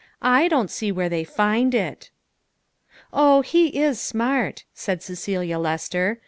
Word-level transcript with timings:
I 0.23 0.47
don't 0.47 0.71
see 0.71 0.91
where 0.91 1.09
they 1.09 1.23
find 1.23 1.75
it." 1.75 2.09
"O, 3.13 3.41
he 3.41 3.67
is 3.67 4.01
smart," 4.01 4.63
said 4.73 5.03
Cecelia 5.03 5.59
Lester. 5.59 6.19